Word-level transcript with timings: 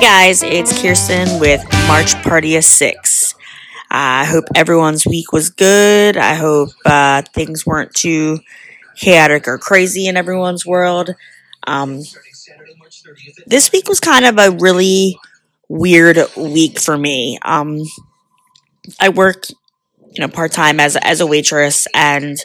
Guys, 0.00 0.42
it's 0.42 0.80
Kirsten 0.80 1.40
with 1.40 1.62
March 1.86 2.14
Party 2.22 2.56
of 2.56 2.64
Six. 2.64 3.34
I 3.90 4.24
hope 4.24 4.44
everyone's 4.54 5.06
week 5.06 5.32
was 5.32 5.50
good. 5.50 6.16
I 6.16 6.34
hope 6.34 6.70
uh, 6.86 7.22
things 7.34 7.66
weren't 7.66 7.92
too 7.92 8.40
chaotic 8.96 9.46
or 9.46 9.58
crazy 9.58 10.06
in 10.06 10.16
everyone's 10.16 10.64
world. 10.64 11.10
Um, 11.66 12.00
this 13.46 13.70
week 13.72 13.88
was 13.88 14.00
kind 14.00 14.24
of 14.24 14.38
a 14.38 14.50
really 14.50 15.18
weird 15.68 16.18
week 16.36 16.80
for 16.80 16.96
me. 16.96 17.38
Um, 17.42 17.82
I 18.98 19.10
work, 19.10 19.50
you 19.50 20.20
know, 20.20 20.28
part 20.28 20.52
time 20.52 20.80
as 20.80 20.96
as 20.96 21.20
a 21.20 21.26
waitress, 21.26 21.86
and 21.94 22.38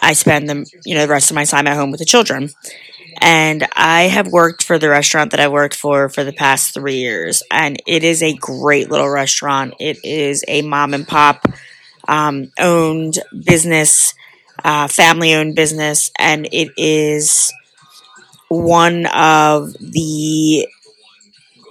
I 0.00 0.12
spend 0.12 0.48
the 0.48 0.70
you 0.84 0.94
know 0.94 1.06
the 1.06 1.12
rest 1.12 1.30
of 1.30 1.34
my 1.36 1.44
time 1.44 1.66
at 1.66 1.76
home 1.76 1.90
with 1.90 2.00
the 2.00 2.06
children 2.06 2.50
and 3.20 3.66
I 3.74 4.02
have 4.04 4.28
worked 4.28 4.62
for 4.62 4.78
the 4.78 4.88
restaurant 4.88 5.30
that 5.32 5.40
I 5.40 5.48
worked 5.48 5.76
for 5.76 6.08
for 6.08 6.24
the 6.24 6.32
past 6.32 6.74
three 6.74 6.96
years, 6.96 7.42
and 7.50 7.80
it 7.86 8.04
is 8.04 8.22
a 8.22 8.34
great 8.34 8.90
little 8.90 9.08
restaurant. 9.08 9.74
It 9.80 9.98
is 10.04 10.44
a 10.48 10.62
mom 10.62 10.94
and 10.94 11.06
pop 11.06 11.46
um, 12.08 12.52
owned 12.58 13.18
business, 13.44 14.14
uh, 14.64 14.88
family 14.88 15.34
owned 15.34 15.56
business, 15.56 16.10
and 16.18 16.48
it 16.52 16.70
is 16.76 17.52
one 18.48 19.06
of 19.06 19.72
the 19.80 20.68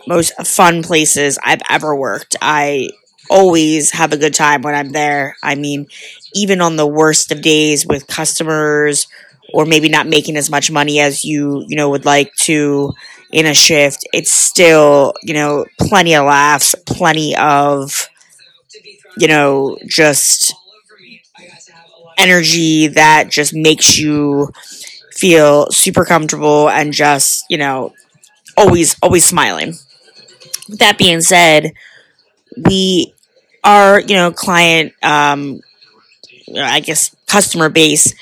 most 0.08 0.34
fun 0.46 0.84
places 0.84 1.38
I've 1.44 1.62
ever 1.70 1.96
worked. 1.96 2.36
I 2.42 2.90
always 3.30 3.92
have 3.92 4.12
a 4.14 4.18
good 4.18 4.34
time 4.34 4.62
when 4.62 4.76
I'm 4.76 4.92
there. 4.92 5.36
I 5.44 5.56
mean, 5.56 5.88
even 6.34 6.62
on 6.62 6.76
the 6.76 6.88
worst 6.88 7.32
of 7.32 7.42
days 7.42 7.86
with 7.86 8.08
customers 8.08 9.08
or 9.54 9.66
maybe 9.66 9.90
not 9.90 10.08
making 10.08 10.38
as 10.38 10.50
much 10.50 10.72
money 10.72 11.00
as 11.00 11.24
you 11.26 11.66
you 11.68 11.76
know 11.76 11.90
would 11.90 12.06
like 12.06 12.34
to 12.36 12.92
in 13.32 13.46
a 13.46 13.54
shift 13.54 14.08
it's 14.14 14.32
still 14.32 15.14
you 15.24 15.34
know 15.34 15.66
plenty 15.80 16.16
of 16.16 16.26
laughs 16.26 16.76
plenty 16.86 17.36
of 17.38 18.08
you 19.18 19.28
know 19.28 19.78
just 19.88 20.54
energy 22.18 22.88
that 22.88 23.30
just 23.30 23.54
makes 23.54 23.98
you 23.98 24.50
feel 25.14 25.70
super 25.72 26.06
comfortable 26.06 26.70
and 26.70 26.94
just 26.94 27.46
you 27.50 27.58
know 27.58 27.94
always 28.58 28.98
always 29.02 29.26
smiling. 29.26 29.76
That 30.70 30.98
being 30.98 31.22
said 31.22 31.74
we 32.58 33.14
our 33.64 34.00
you 34.02 34.16
know 34.16 34.32
client 34.32 34.94
um 35.04 35.62
i 36.58 36.80
guess 36.80 37.16
customer 37.28 37.70
base 37.70 38.14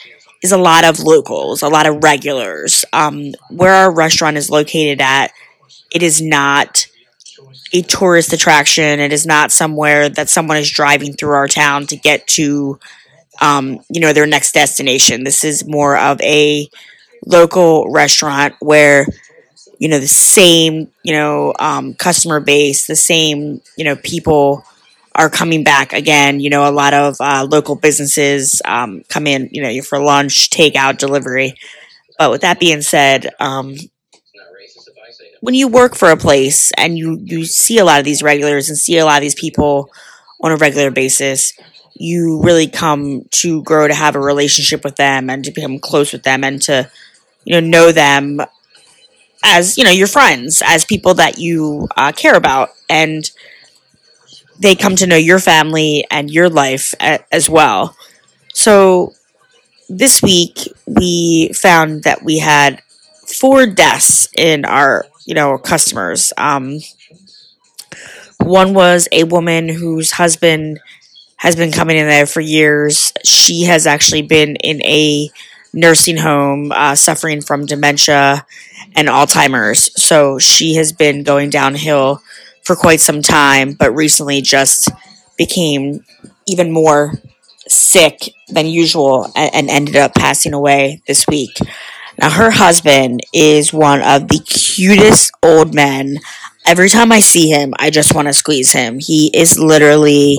is 0.42 0.52
a 0.52 0.58
lot 0.58 0.86
of 0.86 1.00
locals, 1.00 1.62
a 1.62 1.70
lot 1.70 1.88
of 1.88 2.04
regulars. 2.04 2.86
Um, 2.94 3.34
where 3.50 3.74
our 3.74 3.94
restaurant 3.94 4.38
is 4.38 4.50
located 4.50 5.02
at, 5.02 5.32
it 5.94 6.04
is 6.04 6.22
not 6.22 6.88
a 7.74 7.82
tourist 7.82 8.34
attraction. 8.34 9.00
It 9.00 9.14
is 9.14 9.26
not 9.26 9.52
somewhere 9.52 10.10
that 10.10 10.30
someone 10.30 10.58
is 10.58 10.72
driving 10.72 11.14
through 11.14 11.34
our 11.34 11.48
town 11.48 11.86
to 11.88 11.96
get 11.96 12.26
to, 12.28 12.80
um, 13.42 13.80
you 13.90 14.00
know, 14.00 14.14
their 14.14 14.26
next 14.26 14.54
destination. 14.54 15.24
This 15.24 15.44
is 15.44 15.68
more 15.68 15.98
of 15.98 16.20
a 16.22 16.70
local 17.26 17.92
restaurant 17.92 18.56
where, 18.60 19.06
you 19.78 19.88
know, 19.88 20.00
the 20.00 20.08
same, 20.08 20.92
you 21.04 21.14
know, 21.14 21.54
um, 21.60 21.94
customer 21.94 22.40
base, 22.40 22.88
the 22.88 22.96
same, 22.96 23.62
you 23.78 23.84
know, 23.84 23.96
people 23.96 24.64
are 25.20 25.30
coming 25.30 25.66
back 25.66 25.92
again. 25.92 26.40
You 26.40 26.50
know, 26.50 26.68
a 26.68 26.72
lot 26.72 26.94
of 26.94 27.18
uh, 27.20 27.46
local 27.48 27.76
businesses 27.76 28.62
um, 28.64 29.04
come 29.10 29.28
in, 29.28 29.50
you 29.52 29.62
know, 29.62 29.82
for 29.82 30.00
lunch, 30.00 30.50
takeout, 30.50 30.98
delivery. 30.98 31.56
But 32.18 32.32
with 32.32 32.42
that 32.42 32.60
being 32.60 32.82
said, 32.82 33.30
um, 33.40 33.76
when 35.42 35.56
you 35.56 35.68
work 35.68 35.96
for 35.96 36.10
a 36.10 36.18
place 36.18 36.72
and 36.78 36.98
you 36.98 37.20
you 37.22 37.46
see 37.46 37.78
a 37.78 37.86
lot 37.86 38.00
of 38.00 38.06
these 38.06 38.24
regulars 38.24 38.70
and 38.70 38.78
see 38.78 38.98
a 38.98 39.06
lot 39.06 39.18
of 39.18 39.22
these 39.22 39.36
people 39.36 39.90
on 40.42 40.52
a 40.52 40.56
regular 40.56 40.90
basis, 40.90 41.54
you 41.96 42.42
really 42.42 42.68
come 42.68 43.24
to 43.32 43.62
grow 43.64 43.88
to 43.88 43.94
have 43.94 44.16
a 44.16 44.20
relationship 44.22 44.86
with 44.86 44.96
them 44.96 45.30
and 45.30 45.44
to 45.44 45.52
become 45.52 45.80
close 45.80 46.14
with 46.14 46.24
them 46.24 46.44
and 46.46 46.62
to 46.62 46.90
you 47.44 47.60
know 47.60 47.68
know 47.68 47.92
them 47.92 48.40
as 49.44 49.78
you 49.78 49.84
know 49.84 49.92
your 49.92 50.08
friends 50.08 50.62
as 50.66 50.86
people 50.86 51.14
that 51.14 51.38
you 51.38 51.88
uh, 51.98 52.12
care 52.12 52.36
about 52.36 52.70
and 52.90 53.32
they 54.60 54.76
come 54.76 54.96
to 54.98 55.08
know 55.08 55.16
your 55.16 55.40
family 55.40 56.06
and 56.12 56.30
your 56.30 56.50
life 56.50 56.94
as 57.00 57.50
well. 57.50 57.96
So 58.54 59.14
this 59.90 60.22
week 60.22 60.58
we 60.86 61.52
found 61.54 62.04
that 62.04 62.24
we 62.24 62.40
had 62.40 62.82
four 63.26 63.66
deaths 63.66 64.28
in 64.36 64.66
our, 64.66 65.06
you 65.26 65.34
know, 65.34 65.58
customers. 65.58 66.34
Um, 66.38 66.80
one 68.40 68.74
was 68.74 69.08
a 69.12 69.24
woman 69.24 69.70
whose 69.70 70.12
husband 70.12 70.80
has 71.38 71.56
been 71.56 71.72
coming 71.72 71.98
in 71.98 72.08
there 72.08 72.26
for 72.26 72.42
years. 72.42 73.14
She 73.24 73.64
has 73.64 73.88
actually 73.88 74.24
been 74.24 74.56
in 74.58 74.82
a 74.84 75.30
nursing 75.74 76.18
home 76.18 76.72
uh, 76.72 76.96
suffering 76.96 77.42
from 77.42 77.66
dementia 77.66 78.46
and 78.96 79.08
Alzheimer's. 79.08 79.92
So 80.02 80.40
she 80.40 80.76
has 80.76 80.92
been 80.92 81.24
going 81.24 81.50
downhill 81.50 82.22
for 82.70 82.76
quite 82.76 83.02
some 83.02 83.24
time, 83.24 83.74
but 83.74 83.96
recently 83.96 84.44
just 84.44 84.92
became 85.40 86.06
even 86.46 86.72
more 86.72 87.14
sick 87.68 88.30
than 88.48 88.68
usual 88.68 89.26
and, 89.36 89.56
and 89.56 89.70
ended 89.72 89.96
up 89.96 90.14
passing 90.14 90.54
away 90.54 91.02
this 91.08 91.26
week. 91.26 91.58
Now, 92.20 92.30
her 92.30 92.52
husband 92.52 93.22
is 93.34 93.74
one 93.74 94.04
of 94.04 94.28
the 94.28 94.38
cutest 94.46 95.32
old 95.42 95.74
men. 95.74 96.18
Every 96.64 96.90
time 96.90 97.12
I 97.12 97.22
see 97.22 97.50
him, 97.50 97.74
I 97.80 97.90
just 97.90 98.14
want 98.14 98.28
to 98.28 98.34
squeeze 98.36 98.72
him. 98.72 99.00
He 99.00 99.32
is 99.34 99.58
literally 99.58 100.38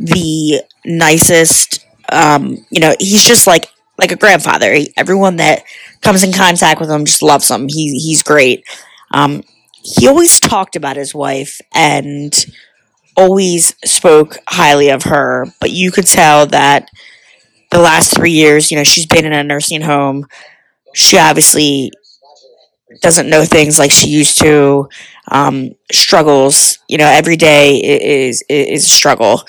the 0.00 0.62
nicest. 0.84 1.86
Um, 2.10 2.66
you 2.70 2.80
know, 2.80 2.96
he's 2.98 3.24
just 3.24 3.46
like 3.46 3.68
like 3.98 4.10
a 4.10 4.16
grandfather. 4.16 4.74
He, 4.74 4.92
everyone 4.96 5.36
that 5.36 5.62
comes 6.00 6.24
in 6.24 6.32
contact 6.32 6.80
with 6.80 6.90
him 6.90 7.04
just 7.04 7.22
loves 7.22 7.48
him. 7.48 7.68
He 7.68 8.00
he's 8.00 8.24
great. 8.24 8.64
Um, 9.12 9.44
he 9.82 10.06
always 10.08 10.38
talked 10.40 10.76
about 10.76 10.96
his 10.96 11.14
wife 11.14 11.60
and 11.74 12.32
always 13.16 13.74
spoke 13.84 14.38
highly 14.48 14.90
of 14.90 15.04
her, 15.04 15.46
but 15.60 15.70
you 15.70 15.90
could 15.90 16.06
tell 16.06 16.46
that 16.46 16.88
the 17.70 17.80
last 17.80 18.14
three 18.14 18.32
years, 18.32 18.70
you 18.70 18.76
know, 18.76 18.84
she's 18.84 19.06
been 19.06 19.24
in 19.26 19.32
a 19.32 19.44
nursing 19.44 19.82
home. 19.82 20.26
She 20.94 21.18
obviously 21.18 21.92
doesn't 23.00 23.28
know 23.28 23.44
things 23.44 23.78
like 23.78 23.92
she 23.92 24.08
used 24.08 24.38
to. 24.40 24.88
Um, 25.30 25.70
struggles, 25.90 26.78
you 26.88 26.98
know, 26.98 27.06
every 27.06 27.36
day 27.36 27.76
is 28.26 28.42
is 28.48 28.84
a 28.84 28.88
struggle. 28.88 29.42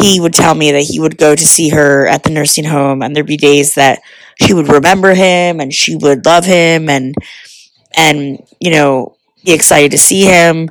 He 0.00 0.20
would 0.20 0.34
tell 0.34 0.54
me 0.54 0.72
that 0.72 0.82
he 0.82 1.00
would 1.00 1.16
go 1.16 1.34
to 1.36 1.46
see 1.46 1.70
her 1.70 2.06
at 2.06 2.24
the 2.24 2.30
nursing 2.30 2.64
home, 2.64 3.02
and 3.02 3.14
there'd 3.14 3.26
be 3.26 3.36
days 3.36 3.74
that 3.74 4.00
she 4.40 4.52
would 4.52 4.68
remember 4.68 5.14
him 5.14 5.60
and 5.60 5.72
she 5.72 5.96
would 5.96 6.26
love 6.26 6.44
him, 6.44 6.88
and 6.88 7.14
and 7.96 8.42
you 8.60 8.70
know 8.72 9.13
be 9.44 9.52
excited 9.52 9.90
to 9.92 9.98
see 9.98 10.24
him. 10.24 10.70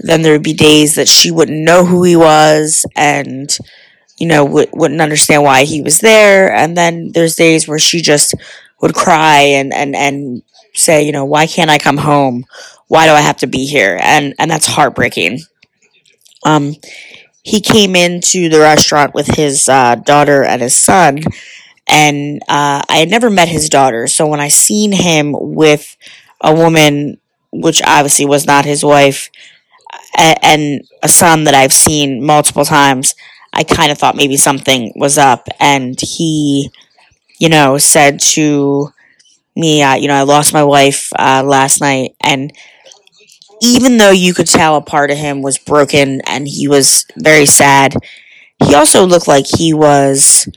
Then 0.00 0.22
there 0.22 0.32
would 0.32 0.42
be 0.42 0.54
days 0.54 0.94
that 0.96 1.08
she 1.08 1.30
wouldn't 1.30 1.64
know 1.64 1.84
who 1.84 2.02
he 2.02 2.16
was 2.16 2.84
and, 2.96 3.56
you 4.18 4.26
know, 4.26 4.46
w- 4.46 4.70
wouldn't 4.72 5.00
understand 5.00 5.42
why 5.42 5.64
he 5.64 5.82
was 5.82 6.00
there. 6.00 6.52
And 6.52 6.76
then 6.76 7.12
there's 7.12 7.36
days 7.36 7.68
where 7.68 7.78
she 7.78 8.00
just 8.00 8.34
would 8.80 8.94
cry 8.94 9.40
and, 9.40 9.72
and, 9.72 9.94
and 9.94 10.42
say, 10.74 11.02
you 11.02 11.12
know, 11.12 11.24
why 11.24 11.46
can't 11.46 11.70
I 11.70 11.78
come 11.78 11.98
home? 11.98 12.46
Why 12.88 13.06
do 13.06 13.12
I 13.12 13.20
have 13.20 13.36
to 13.38 13.46
be 13.46 13.66
here? 13.66 13.98
And, 14.02 14.34
and 14.38 14.50
that's 14.50 14.66
heartbreaking. 14.66 15.40
Um, 16.44 16.74
he 17.42 17.60
came 17.60 17.94
into 17.96 18.48
the 18.48 18.60
restaurant 18.60 19.14
with 19.14 19.26
his 19.26 19.68
uh, 19.68 19.96
daughter 19.96 20.44
and 20.44 20.62
his 20.62 20.76
son, 20.76 21.20
and 21.86 22.40
uh, 22.48 22.82
I 22.88 22.96
had 22.98 23.10
never 23.10 23.30
met 23.30 23.48
his 23.48 23.68
daughter. 23.68 24.06
So 24.06 24.26
when 24.26 24.40
I 24.40 24.48
seen 24.48 24.92
him 24.92 25.34
with 25.38 25.96
a 26.40 26.54
woman 26.54 27.18
which 27.52 27.82
obviously 27.86 28.26
was 28.26 28.46
not 28.46 28.64
his 28.64 28.84
wife, 28.84 29.30
and 30.14 30.82
a 31.02 31.08
son 31.08 31.44
that 31.44 31.54
I've 31.54 31.72
seen 31.72 32.24
multiple 32.24 32.64
times, 32.64 33.14
I 33.52 33.64
kind 33.64 33.92
of 33.92 33.98
thought 33.98 34.16
maybe 34.16 34.36
something 34.36 34.92
was 34.96 35.18
up. 35.18 35.48
And 35.60 35.98
he, 36.00 36.70
you 37.38 37.48
know, 37.48 37.78
said 37.78 38.20
to 38.20 38.88
me, 39.56 39.82
uh, 39.82 39.94
you 39.94 40.08
know, 40.08 40.14
I 40.14 40.22
lost 40.22 40.52
my 40.52 40.64
wife 40.64 41.12
uh, 41.18 41.42
last 41.44 41.80
night. 41.80 42.14
And 42.20 42.52
even 43.60 43.98
though 43.98 44.10
you 44.10 44.34
could 44.34 44.48
tell 44.48 44.76
a 44.76 44.82
part 44.82 45.10
of 45.10 45.18
him 45.18 45.42
was 45.42 45.58
broken 45.58 46.20
and 46.26 46.48
he 46.48 46.68
was 46.68 47.06
very 47.16 47.46
sad, 47.46 47.94
he 48.64 48.74
also 48.74 49.06
looked 49.06 49.28
like 49.28 49.46
he 49.46 49.74
was 49.74 50.48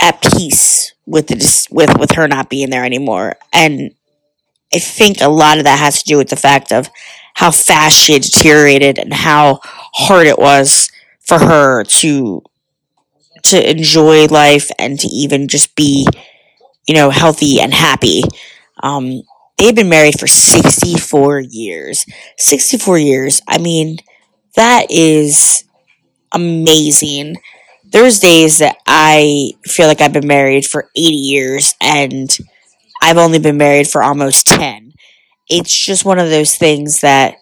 at 0.00 0.20
peace 0.20 0.94
with 1.06 1.28
the 1.28 1.68
with 1.70 1.98
with 1.98 2.12
her 2.12 2.26
not 2.26 2.48
being 2.48 2.70
there 2.70 2.84
anymore. 2.84 3.36
And 3.52 3.94
I 4.74 4.78
think 4.78 5.20
a 5.20 5.28
lot 5.28 5.58
of 5.58 5.64
that 5.64 5.78
has 5.78 6.02
to 6.02 6.08
do 6.08 6.16
with 6.18 6.28
the 6.28 6.36
fact 6.36 6.72
of 6.72 6.90
how 7.34 7.50
fast 7.50 7.96
she 7.96 8.18
deteriorated 8.18 8.98
and 8.98 9.12
how 9.12 9.60
hard 9.64 10.26
it 10.26 10.38
was 10.38 10.90
for 11.20 11.38
her 11.38 11.84
to 11.84 12.42
to 13.44 13.70
enjoy 13.70 14.26
life 14.26 14.70
and 14.78 15.00
to 15.00 15.08
even 15.08 15.48
just 15.48 15.74
be, 15.74 16.06
you 16.86 16.94
know, 16.94 17.10
healthy 17.10 17.60
and 17.60 17.74
happy. 17.74 18.22
Um, 18.82 19.22
they've 19.58 19.74
been 19.74 19.88
married 19.88 20.18
for 20.18 20.26
64 20.26 21.40
years. 21.40 22.06
64 22.38 22.98
years. 22.98 23.40
I 23.48 23.58
mean, 23.58 23.98
that 24.54 24.90
is 24.90 25.64
amazing. 26.32 27.36
There's 27.84 28.20
days 28.20 28.58
that 28.58 28.76
I 28.86 29.52
feel 29.66 29.86
like 29.86 30.00
I've 30.00 30.12
been 30.12 30.26
married 30.26 30.66
for 30.66 30.88
80 30.96 31.14
years 31.14 31.74
and 31.80 32.36
I've 33.02 33.18
only 33.18 33.40
been 33.40 33.58
married 33.58 33.88
for 33.88 34.02
almost 34.02 34.46
10. 34.46 34.92
It's 35.50 35.76
just 35.76 36.04
one 36.04 36.20
of 36.20 36.30
those 36.30 36.56
things 36.56 37.00
that 37.02 37.36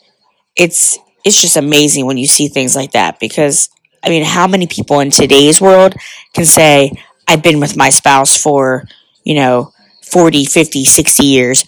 it's 0.56 0.98
it's 1.24 1.40
just 1.40 1.56
amazing 1.56 2.06
when 2.06 2.16
you 2.16 2.26
see 2.26 2.48
things 2.48 2.74
like 2.74 2.92
that 2.92 3.20
because 3.20 3.68
I 4.02 4.08
mean, 4.08 4.24
how 4.24 4.46
many 4.46 4.66
people 4.66 5.00
in 5.00 5.10
today's 5.10 5.60
world 5.60 5.94
can 6.34 6.46
say 6.46 6.92
I've 7.28 7.42
been 7.42 7.60
with 7.60 7.76
my 7.76 7.90
spouse 7.90 8.36
for, 8.42 8.84
you 9.24 9.34
know, 9.34 9.72
40, 10.02 10.46
50, 10.46 10.84
60 10.86 11.24
years? 11.24 11.64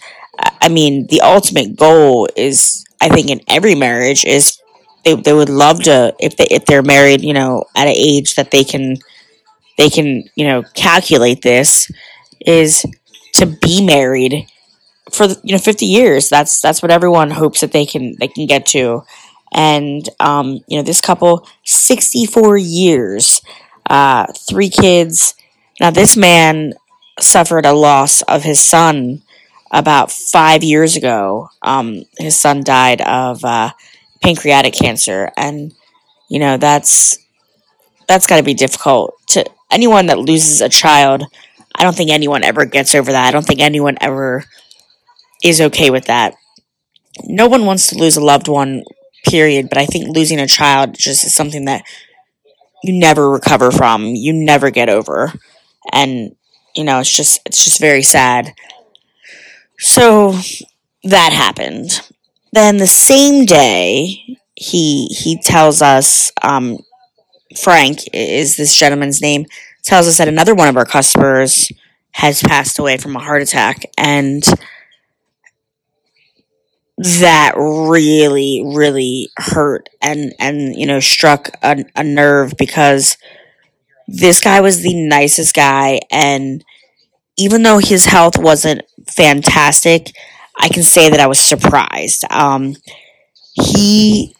I 0.59 0.69
mean, 0.69 1.05
the 1.07 1.21
ultimate 1.21 1.75
goal 1.75 2.27
is 2.35 2.83
I 2.99 3.09
think 3.09 3.29
in 3.29 3.41
every 3.47 3.75
marriage 3.75 4.25
is 4.25 4.59
they, 5.05 5.13
they 5.15 5.33
would 5.33 5.49
love 5.49 5.83
to 5.83 6.15
if 6.19 6.35
they 6.37 6.47
if 6.49 6.65
they're 6.65 6.81
married, 6.81 7.21
you 7.21 7.33
know, 7.33 7.65
at 7.75 7.87
an 7.87 7.95
age 7.95 8.35
that 8.35 8.49
they 8.49 8.63
can 8.63 8.97
they 9.77 9.89
can, 9.89 10.23
you 10.35 10.47
know, 10.47 10.63
calculate 10.73 11.43
this 11.43 11.91
is 12.45 12.85
to 13.33 13.45
be 13.45 13.85
married 13.85 14.47
for 15.11 15.27
you 15.43 15.53
know 15.53 15.57
50 15.57 15.85
years. 15.85 16.29
That's 16.29 16.61
that's 16.61 16.81
what 16.81 16.91
everyone 16.91 17.31
hopes 17.31 17.61
that 17.61 17.71
they 17.71 17.85
can 17.85 18.15
they 18.19 18.27
can 18.27 18.45
get 18.45 18.65
to. 18.67 19.03
And 19.53 20.07
um, 20.19 20.59
you 20.67 20.77
know, 20.77 20.83
this 20.83 21.01
couple 21.01 21.47
64 21.63 22.57
years, 22.57 23.41
uh, 23.89 24.27
three 24.33 24.69
kids. 24.69 25.35
Now 25.79 25.91
this 25.91 26.15
man 26.15 26.73
suffered 27.19 27.65
a 27.65 27.73
loss 27.73 28.21
of 28.23 28.43
his 28.43 28.59
son 28.59 29.21
about 29.71 30.11
five 30.11 30.63
years 30.63 30.95
ago. 30.95 31.49
Um, 31.61 32.03
his 32.17 32.39
son 32.39 32.63
died 32.63 33.01
of 33.01 33.43
uh, 33.43 33.71
pancreatic 34.21 34.73
cancer, 34.73 35.31
and 35.35 35.73
you 36.29 36.39
know 36.39 36.57
that's 36.57 37.17
that's 38.07 38.27
got 38.27 38.37
to 38.37 38.43
be 38.43 38.53
difficult 38.53 39.15
to 39.27 39.45
anyone 39.71 40.07
that 40.07 40.19
loses 40.19 40.61
a 40.61 40.69
child. 40.69 41.23
I 41.75 41.83
don't 41.83 41.95
think 41.95 42.11
anyone 42.11 42.43
ever 42.43 42.65
gets 42.65 42.95
over 42.95 43.11
that. 43.11 43.27
I 43.27 43.31
don't 43.31 43.45
think 43.45 43.59
anyone 43.59 43.97
ever 44.01 44.45
is 45.43 45.61
okay 45.61 45.89
with 45.89 46.05
that. 46.05 46.35
No 47.25 47.47
one 47.47 47.65
wants 47.65 47.87
to 47.87 47.97
lose 47.97 48.17
a 48.17 48.23
loved 48.23 48.47
one, 48.47 48.83
period. 49.27 49.69
But 49.69 49.77
I 49.77 49.85
think 49.85 50.15
losing 50.15 50.39
a 50.39 50.47
child 50.47 50.95
just 50.97 51.25
is 51.25 51.33
something 51.33 51.65
that 51.65 51.83
you 52.83 52.93
never 52.93 53.29
recover 53.29 53.71
from. 53.71 54.05
You 54.05 54.33
never 54.33 54.69
get 54.69 54.89
over, 54.89 55.33
and 55.91 56.35
you 56.75 56.83
know 56.83 56.99
it's 56.99 57.15
just 57.15 57.39
it's 57.45 57.63
just 57.63 57.79
very 57.79 58.03
sad. 58.03 58.53
So 59.79 60.35
that 61.03 61.33
happened. 61.33 62.01
Then 62.51 62.77
the 62.77 62.87
same 62.87 63.45
day, 63.45 64.37
he 64.55 65.07
he 65.07 65.39
tells 65.41 65.81
us 65.81 66.31
um, 66.41 66.79
Frank 67.61 67.99
is 68.13 68.57
this 68.57 68.77
gentleman's 68.77 69.21
name 69.21 69.45
tells 69.83 70.07
us 70.07 70.17
that 70.17 70.27
another 70.27 70.55
one 70.55 70.67
of 70.67 70.77
our 70.77 70.85
customers 70.85 71.71
has 72.11 72.41
passed 72.41 72.79
away 72.79 72.97
from 72.97 73.15
a 73.15 73.19
heart 73.19 73.41
attack 73.41 73.85
and 73.97 74.43
that 76.97 77.53
really 77.57 78.61
really 78.63 79.29
hurt 79.37 79.89
and 80.01 80.33
and 80.39 80.75
you 80.75 80.85
know 80.85 80.99
struck 80.99 81.49
a, 81.63 81.83
a 81.95 82.03
nerve 82.03 82.53
because 82.57 83.17
this 84.07 84.39
guy 84.39 84.61
was 84.61 84.83
the 84.83 84.93
nicest 84.93 85.55
guy 85.55 85.99
and 86.11 86.63
even 87.35 87.63
though 87.63 87.79
his 87.79 88.05
health 88.05 88.37
wasn't 88.37 88.83
fantastic 89.07 90.11
i 90.59 90.69
can 90.69 90.83
say 90.83 91.09
that 91.09 91.19
i 91.19 91.27
was 91.27 91.39
surprised. 91.39 92.23
Um, 92.29 92.75
he 93.53 94.35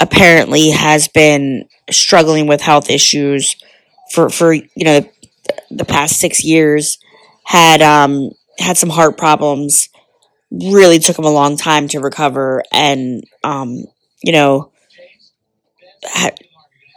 apparently 0.00 0.70
has 0.70 1.08
been 1.08 1.68
struggling 1.90 2.46
with 2.46 2.60
health 2.60 2.90
issues 2.90 3.56
for 4.12 4.28
for 4.30 4.52
you 4.52 4.68
know 4.76 5.08
the 5.70 5.84
past 5.84 6.18
six 6.18 6.44
years 6.44 6.98
had 7.44 7.82
um 7.82 8.30
had 8.58 8.76
some 8.76 8.90
heart 8.90 9.16
problems 9.16 9.88
really 10.50 10.98
took 10.98 11.18
him 11.18 11.24
a 11.24 11.30
long 11.30 11.56
time 11.56 11.88
to 11.88 12.00
recover 12.00 12.62
and 12.72 13.24
um 13.44 13.84
you 14.22 14.32
know 14.32 14.70
had 16.04 16.38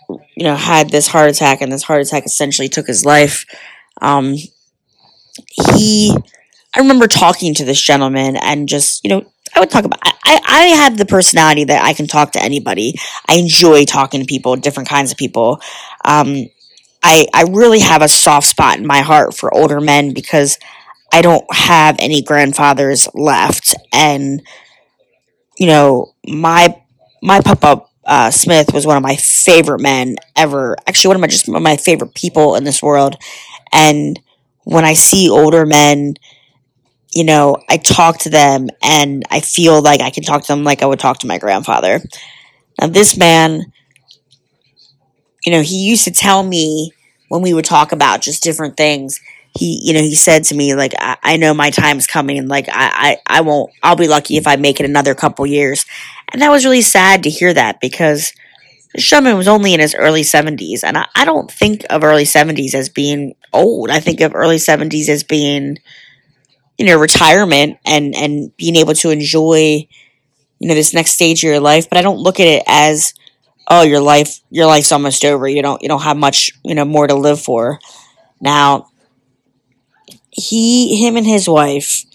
you 0.10 0.44
know 0.44 0.56
had 0.56 0.90
this 0.90 1.08
heart 1.08 1.30
attack 1.30 1.62
and 1.62 1.72
this 1.72 1.84
heart 1.84 2.02
attack 2.02 2.26
essentially 2.26 2.70
took 2.70 2.88
his 2.88 3.06
life. 3.06 3.46
Um 4.02 4.36
he 5.74 6.16
i 6.76 6.80
remember 6.80 7.08
talking 7.08 7.54
to 7.54 7.66
this 7.66 7.82
gentleman 7.82 8.36
and 8.38 8.68
just 8.68 9.04
you 9.04 9.10
know 9.10 9.24
i 9.56 9.60
would 9.60 9.70
talk 9.70 9.86
about 9.86 10.00
i 10.04 10.40
i 10.48 10.64
have 10.68 10.98
the 10.98 11.06
personality 11.06 11.64
that 11.64 11.84
i 11.84 11.94
can 11.94 12.08
talk 12.08 12.32
to 12.32 12.42
anybody. 12.42 12.94
I 13.28 13.36
enjoy 13.36 13.86
talking 13.86 14.20
to 14.20 14.26
people 14.26 14.56
different 14.56 14.90
kinds 14.90 15.12
of 15.12 15.18
people. 15.18 15.62
Um 16.06 16.48
I, 17.02 17.28
I 17.34 17.44
really 17.44 17.80
have 17.80 18.02
a 18.02 18.10
soft 18.10 18.48
spot 18.48 18.78
in 18.78 18.86
my 18.86 19.02
heart 19.02 19.34
for 19.36 19.54
older 19.54 19.80
men 19.80 20.14
because 20.14 20.58
I 21.14 21.22
don't 21.22 21.46
have 21.54 21.96
any 22.00 22.22
grandfathers 22.22 23.08
left, 23.14 23.76
and 23.94 24.42
you 25.58 25.68
know 25.68 26.14
my 26.26 26.76
my 27.22 27.42
papa 27.42 27.86
uh, 28.06 28.32
Smith 28.32 28.74
was 28.74 28.88
one 28.88 28.98
of 28.98 29.04
my 29.04 29.16
favorite 29.16 29.82
men 29.82 30.16
ever. 30.36 30.76
Actually, 30.88 31.10
one 31.10 31.18
of 31.18 31.22
my 31.22 31.28
just 31.28 31.48
one 31.48 31.58
of 31.58 31.64
my 31.64 31.78
favorite 31.78 32.16
people 32.16 32.56
in 32.56 32.64
this 32.64 32.82
world. 32.82 33.16
And 33.72 34.20
when 34.64 34.84
I 34.84 34.94
see 34.94 35.30
older 35.30 35.66
men, 35.66 36.16
you 37.14 37.24
know, 37.24 37.58
I 37.70 37.78
talk 37.78 38.20
to 38.20 38.30
them 38.30 38.70
and 38.82 39.24
I 39.30 39.42
feel 39.42 39.82
like 39.82 40.02
I 40.02 40.10
can 40.10 40.24
talk 40.24 40.44
to 40.44 40.48
them 40.54 40.64
like 40.64 40.82
I 40.82 40.88
would 40.88 41.00
talk 41.00 41.20
to 41.20 41.28
my 41.28 41.38
grandfather. 41.38 42.02
Now, 42.80 42.88
this 42.88 43.18
man, 43.18 43.72
you 45.46 45.52
know, 45.52 45.62
he 45.62 45.88
used 45.88 46.04
to 46.06 46.12
tell 46.12 46.44
me 46.44 46.92
when 47.30 47.42
we 47.42 47.54
would 47.54 47.66
talk 47.66 47.92
about 47.92 48.22
just 48.22 48.44
different 48.44 48.78
things 48.78 49.20
he 49.58 49.80
you 49.84 49.94
know 49.94 50.00
he 50.00 50.16
said 50.16 50.44
to 50.44 50.56
me 50.56 50.76
like 50.76 50.94
i, 51.00 51.18
I 51.24 51.38
know 51.38 51.54
my 51.54 51.72
time's 51.72 52.06
coming 52.06 52.48
like 52.48 52.68
I, 52.70 53.18
I 53.28 53.40
i 53.40 53.42
won't 53.42 53.72
i'll 53.82 53.96
be 53.96 54.08
lucky 54.08 54.38
if 54.38 54.46
i 54.46 54.56
make 54.56 54.80
it 54.80 54.86
another 54.86 55.16
couple 55.16 55.46
years. 55.46 55.86
And 56.32 56.42
that 56.42 56.52
was 56.52 56.66
really 56.66 56.82
sad 56.82 57.24
to 57.24 57.30
hear 57.30 57.54
that 57.54 57.82
because 57.82 58.34
Sherman 58.98 59.38
was 59.38 59.48
only 59.48 59.74
in 59.74 59.80
his 59.80 59.96
early 59.96 60.22
70s 60.22 60.84
and 60.84 60.98
I, 60.98 61.08
I 61.16 61.26
don't 61.26 61.50
think 61.50 61.86
of 61.90 62.04
early 62.04 62.24
70s 62.24 62.76
as 62.76 62.90
being 62.90 63.34
old. 63.52 63.90
I 63.90 64.00
think 64.00 64.22
of 64.22 64.36
early 64.36 64.58
70s 64.58 65.10
as 65.10 65.24
being 65.24 65.78
you 66.78 66.86
know 66.86 66.98
retirement 66.98 67.78
and 67.86 68.16
and 68.16 68.56
being 68.58 68.76
able 68.76 68.94
to 68.94 69.10
enjoy 69.10 69.88
you 70.60 70.68
know 70.68 70.76
this 70.76 70.94
next 70.94 71.12
stage 71.12 71.44
of 71.44 71.50
your 71.50 71.60
life 71.60 71.90
but 71.90 71.98
i 71.98 72.02
don't 72.02 72.20
look 72.20 72.40
at 72.40 72.48
it 72.48 72.64
as 72.68 73.14
oh 73.70 73.84
your 73.84 74.02
life 74.02 74.40
your 74.50 74.66
life's 74.66 74.92
almost 74.92 75.26
over. 75.26 75.48
You 75.48 75.62
don't 75.62 75.82
you 75.82 75.88
don't 75.88 76.02
have 76.04 76.18
much 76.18 76.52
you 76.64 76.76
know 76.76 76.86
more 76.86 77.08
to 77.08 77.16
live 77.16 77.42
for. 77.42 77.80
Now 78.42 78.90
he 80.32 81.04
him 81.06 81.18
and 81.18 81.26
his 81.26 81.48
wife 81.50 82.06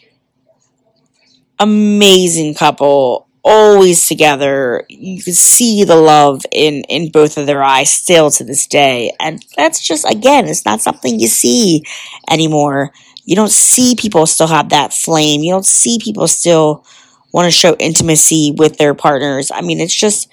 amazing 1.59 2.55
couple 2.55 3.29
always 3.45 4.07
together. 4.07 4.85
You 4.89 5.23
can 5.23 5.35
see 5.35 5.85
the 5.85 5.97
love 5.97 6.43
in 6.51 6.83
in 6.89 7.11
both 7.11 7.37
of 7.37 7.47
their 7.47 7.63
eyes 7.63 7.93
still 7.93 8.31
to 8.33 8.45
this 8.45 8.67
day. 8.67 9.13
And 9.21 9.45
that's 9.57 9.81
just 9.81 10.09
again 10.11 10.47
it's 10.47 10.65
not 10.65 10.81
something 10.81 11.21
you 11.21 11.29
see 11.29 11.85
anymore. 12.31 12.93
You 13.25 13.37
don't 13.37 13.51
see 13.51 13.95
people 13.97 14.27
still 14.27 14.47
have 14.49 14.71
that 14.71 14.93
flame. 14.93 15.43
You 15.43 15.53
don't 15.53 15.67
see 15.67 15.99
people 16.03 16.27
still 16.27 16.85
want 17.33 17.47
to 17.47 17.51
show 17.51 17.75
intimacy 17.79 18.55
with 18.57 18.79
their 18.79 18.95
partners. 18.95 19.51
I 19.53 19.61
mean 19.61 19.81
it's 19.81 19.99
just 19.99 20.29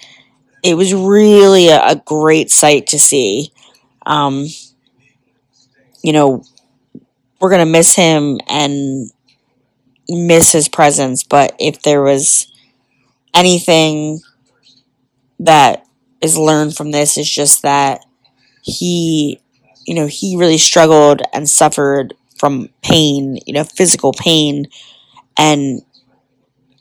it 0.63 0.75
was 0.75 0.93
really 0.93 1.69
a, 1.69 1.79
a 1.89 1.95
great 2.05 2.51
sight 2.51 2.87
to 2.87 2.99
see 2.99 3.51
um 4.05 4.45
you 6.03 6.13
know 6.13 6.43
we're 7.39 7.49
gonna 7.49 7.65
miss 7.65 7.95
him 7.95 8.39
and 8.49 9.09
miss 10.09 10.51
his 10.51 10.67
presence. 10.67 11.23
But 11.23 11.55
if 11.59 11.81
there 11.81 12.01
was 12.01 12.47
anything 13.33 14.21
that 15.39 15.85
is 16.21 16.37
learned 16.37 16.75
from 16.75 16.91
this, 16.91 17.17
is 17.17 17.29
just 17.29 17.61
that 17.63 18.01
he, 18.63 19.41
you 19.85 19.95
know, 19.95 20.07
he 20.07 20.37
really 20.37 20.57
struggled 20.57 21.21
and 21.33 21.49
suffered 21.49 22.15
from 22.39 22.69
pain, 22.83 23.39
you 23.45 23.53
know, 23.53 23.63
physical 23.63 24.13
pain, 24.13 24.67
and 25.37 25.81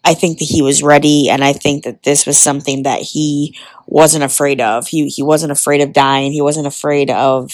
I 0.05 0.15
think 0.15 0.39
that 0.39 0.47
he 0.47 0.63
was 0.63 0.83
ready, 0.83 1.29
and 1.29 1.45
I 1.45 1.53
think 1.53 1.85
that 1.85 2.03
this 2.03 2.27
was 2.27 2.39
something 2.39 2.85
that 2.85 3.01
he 3.01 3.57
wasn't 3.87 4.25
afraid 4.25 4.61
of. 4.61 4.87
He 4.87 5.09
he 5.09 5.23
wasn't 5.23 5.53
afraid 5.53 5.81
of 5.83 5.93
dying. 5.93 6.33
He 6.33 6.43
wasn't 6.43 6.67
afraid 6.67 7.11
of 7.11 7.53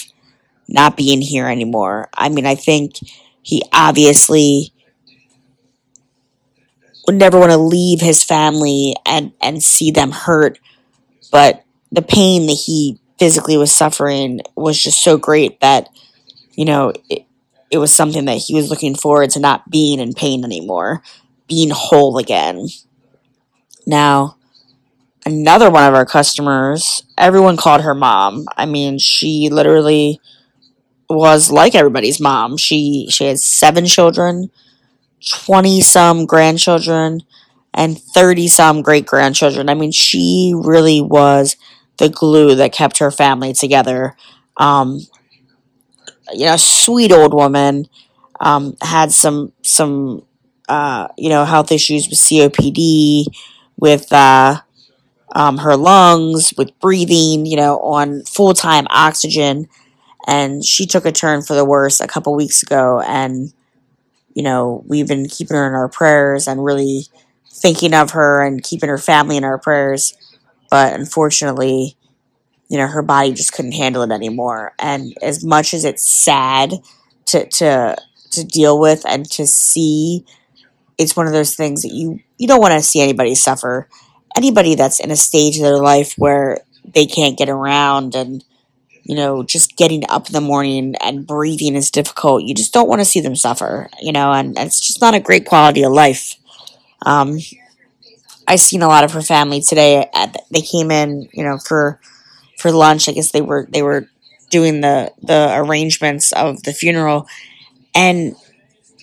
not 0.67 0.97
being 0.97 1.21
here 1.21 1.47
anymore. 1.47 2.09
I 2.13 2.29
mean, 2.29 2.45
I 2.45 2.55
think 2.55 2.99
he 3.41 3.63
obviously 3.73 4.73
would 7.05 7.15
never 7.15 7.39
want 7.39 7.51
to 7.51 7.57
leave 7.57 8.01
his 8.01 8.23
family 8.23 8.95
and 9.05 9.33
and 9.41 9.63
see 9.63 9.91
them 9.91 10.11
hurt, 10.11 10.59
but 11.31 11.63
the 11.91 12.01
pain 12.01 12.47
that 12.47 12.61
he 12.65 12.99
physically 13.17 13.57
was 13.57 13.71
suffering 13.71 14.41
was 14.55 14.81
just 14.81 15.03
so 15.03 15.17
great 15.17 15.59
that 15.61 15.89
you 16.53 16.65
know 16.65 16.93
it, 17.09 17.25
it 17.71 17.77
was 17.77 17.93
something 17.93 18.25
that 18.25 18.37
he 18.37 18.53
was 18.53 18.69
looking 18.69 18.95
forward 18.95 19.29
to 19.31 19.39
not 19.39 19.69
being 19.69 19.99
in 19.99 20.13
pain 20.13 20.43
anymore. 20.43 21.01
Being 21.47 21.69
whole 21.69 22.17
again. 22.17 22.67
Now, 23.85 24.37
another 25.25 25.69
one 25.69 25.87
of 25.87 25.93
our 25.93 26.05
customers, 26.05 27.03
everyone 27.17 27.57
called 27.57 27.81
her 27.81 27.95
mom. 27.95 28.45
I 28.57 28.65
mean, 28.65 28.97
she 28.99 29.49
literally 29.51 30.19
was 31.09 31.51
like 31.51 31.75
everybody's 31.75 32.19
mom. 32.19 32.57
She 32.57 33.07
she 33.09 33.25
had 33.25 33.39
seven 33.39 33.85
children, 33.85 34.51
20 35.29 35.81
some 35.81 36.25
grandchildren, 36.25 37.21
and 37.73 37.99
30 37.99 38.47
some 38.47 38.81
great 38.81 39.05
grandchildren. 39.05 39.69
I 39.69 39.73
mean, 39.73 39.91
she 39.91 40.53
really 40.55 41.01
was 41.01 41.55
the 41.97 42.09
glue 42.09 42.55
that 42.55 42.73
kept 42.73 42.99
her 42.99 43.11
family 43.11 43.53
together. 43.53 44.15
Um, 44.57 44.99
you 46.33 46.45
know, 46.45 46.57
sweet 46.57 47.11
old 47.11 47.33
woman, 47.33 47.87
um, 48.39 48.75
had 48.81 49.11
some 49.11 49.53
some 49.61 50.23
uh, 50.67 51.07
you 51.17 51.29
know 51.29 51.45
health 51.45 51.71
issues 51.71 52.09
with 52.09 52.19
COPD, 52.19 53.27
with 53.77 54.11
uh, 54.11 54.61
um, 55.35 55.59
her 55.59 55.75
lungs, 55.75 56.53
with 56.57 56.77
breathing. 56.79 57.45
You 57.45 57.57
know, 57.57 57.79
on 57.79 58.23
full 58.23 58.53
time 58.53 58.87
oxygen, 58.89 59.67
and 60.27 60.63
she 60.63 60.85
took 60.85 61.05
a 61.05 61.11
turn 61.11 61.41
for 61.41 61.55
the 61.55 61.65
worse 61.65 61.99
a 61.99 62.07
couple 62.07 62.35
weeks 62.35 62.63
ago. 62.63 63.01
And 63.01 63.53
you 64.33 64.43
know, 64.43 64.83
we've 64.87 65.07
been 65.07 65.27
keeping 65.27 65.57
her 65.57 65.67
in 65.67 65.73
our 65.73 65.89
prayers 65.89 66.47
and 66.47 66.63
really 66.63 67.07
thinking 67.49 67.93
of 67.93 68.11
her 68.11 68.43
and 68.43 68.63
keeping 68.63 68.89
her 68.89 68.99
family 68.99 69.35
in 69.35 69.43
our 69.43 69.57
prayers. 69.57 70.15
But 70.69 70.93
unfortunately, 70.93 71.97
you 72.69 72.77
know, 72.77 72.87
her 72.87 73.01
body 73.01 73.33
just 73.33 73.53
couldn't 73.53 73.71
handle 73.73 74.03
it 74.03 74.11
anymore. 74.11 74.73
And 74.77 75.15
as 75.21 75.43
much 75.43 75.73
as 75.73 75.85
it's 75.85 76.09
sad 76.09 76.73
to 77.27 77.47
to 77.47 77.95
to 78.31 78.43
deal 78.43 78.79
with 78.79 79.05
and 79.07 79.29
to 79.31 79.47
see, 79.47 80.25
it's 80.97 81.15
one 81.15 81.27
of 81.27 81.33
those 81.33 81.55
things 81.55 81.81
that 81.83 81.93
you 81.93 82.19
you 82.37 82.47
don't 82.47 82.61
want 82.61 82.73
to 82.73 82.81
see 82.81 83.01
anybody 83.01 83.35
suffer. 83.35 83.87
Anybody 84.35 84.75
that's 84.75 84.99
in 84.99 85.11
a 85.11 85.15
stage 85.15 85.57
of 85.57 85.63
their 85.63 85.79
life 85.79 86.13
where 86.17 86.59
they 86.85 87.05
can't 87.05 87.37
get 87.37 87.49
around 87.49 88.15
and 88.15 88.43
you 89.07 89.15
know, 89.15 89.41
just 89.41 89.77
getting 89.77 90.03
up 90.09 90.27
in 90.27 90.33
the 90.33 90.41
morning 90.41 90.93
and 91.01 91.25
breathing 91.25 91.75
is 91.75 91.89
difficult. 91.89 92.43
You 92.43 92.53
just 92.53 92.73
don't 92.73 92.89
want 92.89 92.99
to 92.99 93.05
see 93.05 93.21
them 93.21 93.37
suffer, 93.37 93.89
you 94.01 94.11
know, 94.11 94.33
and, 94.33 94.57
and 94.57 94.67
it's 94.67 94.81
just 94.81 94.99
not 94.99 95.13
a 95.13 95.21
great 95.21 95.45
quality 95.45 95.83
of 95.83 95.93
life. 95.93 96.35
Um, 97.05 97.37
I 98.47 98.57
seen 98.57 98.81
a 98.81 98.87
lot 98.87 99.05
of 99.05 99.13
her 99.13 99.21
family 99.21 99.61
today. 99.61 100.09
At, 100.13 100.37
they 100.51 100.61
came 100.61 100.91
in, 100.91 101.29
you 101.31 101.43
know, 101.43 101.57
for 101.57 102.01
for 102.57 102.69
lunch. 102.71 103.07
I 103.07 103.13
guess 103.13 103.31
they 103.31 103.41
were 103.41 103.67
they 103.69 103.81
were 103.81 104.09
doing 104.49 104.81
the 104.81 105.13
the 105.21 105.53
arrangements 105.55 106.33
of 106.33 106.63
the 106.63 106.73
funeral, 106.73 107.27
and 107.95 108.35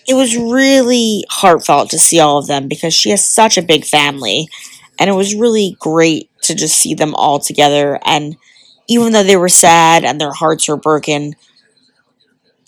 it 0.06 0.14
was 0.14 0.36
really 0.36 1.24
heartfelt 1.30 1.90
to 1.90 1.98
see 1.98 2.20
all 2.20 2.38
of 2.38 2.46
them 2.46 2.68
because 2.68 2.94
she 2.94 3.10
has 3.10 3.24
such 3.24 3.56
a 3.56 3.62
big 3.62 3.84
family, 3.84 4.48
and 4.98 5.08
it 5.08 5.14
was 5.14 5.34
really 5.34 5.76
great 5.80 6.30
to 6.42 6.54
just 6.54 6.76
see 6.76 6.94
them 6.94 7.14
all 7.14 7.38
together. 7.38 7.98
And 8.04 8.36
even 8.88 9.12
though 9.12 9.22
they 9.22 9.36
were 9.36 9.48
sad 9.48 10.04
and 10.04 10.20
their 10.20 10.32
hearts 10.32 10.68
were 10.68 10.76
broken, 10.76 11.34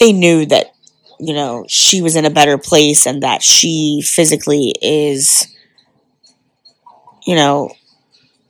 they 0.00 0.12
knew 0.12 0.46
that 0.46 0.72
you 1.18 1.34
know 1.34 1.64
she 1.68 2.02
was 2.02 2.16
in 2.16 2.24
a 2.24 2.30
better 2.30 2.58
place 2.58 3.06
and 3.06 3.22
that 3.22 3.42
she 3.42 4.02
physically 4.04 4.74
is 4.82 5.48
you 7.26 7.34
know 7.34 7.70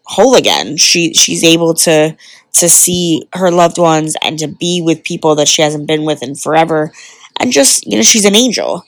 whole 0.04 0.34
again. 0.36 0.76
She 0.76 1.14
she's 1.14 1.44
able 1.44 1.74
to 1.74 2.16
to 2.54 2.68
see 2.68 3.28
her 3.34 3.50
loved 3.50 3.78
ones 3.78 4.16
and 4.22 4.38
to 4.38 4.48
be 4.48 4.80
with 4.82 5.04
people 5.04 5.34
that 5.34 5.48
she 5.48 5.62
hasn't 5.62 5.86
been 5.86 6.04
with 6.04 6.22
in 6.22 6.34
forever, 6.34 6.92
and 7.38 7.52
just 7.52 7.86
you 7.86 7.96
know 7.96 8.02
she's 8.02 8.24
an 8.24 8.36
angel. 8.36 8.84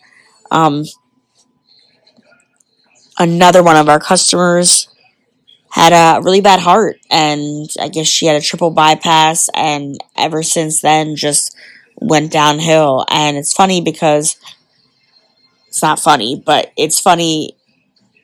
Um, 0.51 0.85
another 3.19 3.63
one 3.63 3.77
of 3.77 3.89
our 3.89 4.01
customers 4.01 4.89
had 5.71 5.93
a 5.93 6.23
really 6.23 6.41
bad 6.41 6.61
heart, 6.61 6.97
and 7.11 7.69
I 7.81 7.89
guess 7.89 8.07
she 8.07 8.27
had 8.27 8.37
a 8.37 8.45
triple 8.45 8.71
bypass, 8.71 9.49
and 9.55 9.99
ever 10.17 10.43
since 10.43 10.81
then 10.81 11.17
just 11.17 11.55
went 11.97 12.33
downhill. 12.33 13.05
And 13.11 13.37
it's 13.37 13.53
funny 13.53 13.81
because 13.81 14.37
it's 15.67 15.83
not 15.83 16.01
funny, 16.01 16.43
but 16.45 16.73
it's 16.77 16.99
funny 16.99 17.57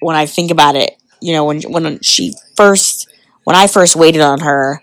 when 0.00 0.16
I 0.16 0.26
think 0.26 0.50
about 0.50 0.76
it 0.76 0.96
you 1.24 1.32
know, 1.32 1.46
when 1.46 1.62
when 1.62 2.00
she 2.02 2.34
first 2.54 3.08
when 3.44 3.56
I 3.56 3.66
first 3.66 3.96
waited 3.96 4.20
on 4.20 4.40
her, 4.40 4.82